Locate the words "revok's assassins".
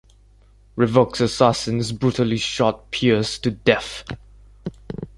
0.79-1.91